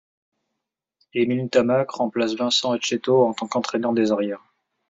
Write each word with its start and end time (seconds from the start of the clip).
Émile 1.13 1.43
Ntamack 1.45 1.91
remplace 1.91 2.33
Vincent 2.33 2.73
Etcheto 2.73 3.23
en 3.23 3.33
tant 3.35 3.45
qu'entraîneur 3.47 3.93
des 3.93 4.11
arrières. 4.11 4.41